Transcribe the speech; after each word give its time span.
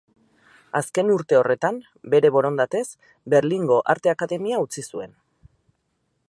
Azken 0.79 1.11
urte 1.15 1.37
horretan, 1.39 1.77
bere 2.13 2.31
borondatez, 2.37 2.83
Berlingo 3.35 3.79
Arte 3.95 4.15
Akademia 4.15 4.63
utzi 4.65 4.87
zuen. 4.95 5.15